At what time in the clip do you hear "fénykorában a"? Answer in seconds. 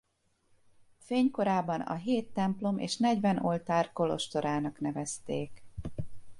0.97-1.93